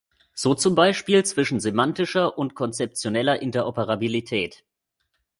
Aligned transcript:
So 0.33 0.55
zum 0.55 0.73
Beispiel 0.73 1.23
zwischen 1.25 1.59
semantischer 1.59 2.35
und 2.35 2.55
konzeptioneller 2.55 3.39
Interoperabilität. 3.39 4.63